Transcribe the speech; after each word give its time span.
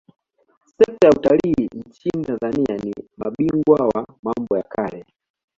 Sekta 0.79 1.07
ya 1.07 1.13
Utalii 1.13 1.67
nchini 1.73 2.25
Tanzania 2.25 2.77
ni 2.77 2.93
mabingwa 3.17 3.87
wa 3.87 4.07
mambo 4.23 4.57
ya 4.57 4.63
kale 4.63 5.05